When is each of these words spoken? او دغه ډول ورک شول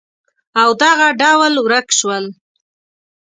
او 0.61 0.69
دغه 0.83 1.07
ډول 1.21 1.53
ورک 1.65 1.87
شول 1.99 2.25